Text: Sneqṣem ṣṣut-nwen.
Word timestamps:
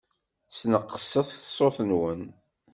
Sneqṣem 0.57 1.27
ṣṣut-nwen. 1.41 2.21